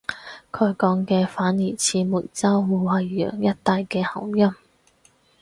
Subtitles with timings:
[0.51, 4.51] 佢講嘅反而似梅州惠陽一帶嘅口音